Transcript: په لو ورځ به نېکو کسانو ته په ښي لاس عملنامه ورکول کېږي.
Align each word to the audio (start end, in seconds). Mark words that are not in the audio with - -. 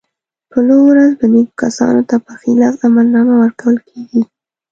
په 0.51 0.57
لو 0.67 0.77
ورځ 0.89 1.11
به 1.19 1.25
نېکو 1.33 1.53
کسانو 1.63 2.01
ته 2.09 2.15
په 2.25 2.31
ښي 2.39 2.51
لاس 2.61 2.77
عملنامه 2.87 3.33
ورکول 3.41 3.77
کېږي. 3.89 4.21